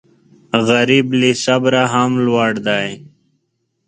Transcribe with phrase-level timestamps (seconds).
[0.67, 2.87] غریب له صبره هم لوړ دی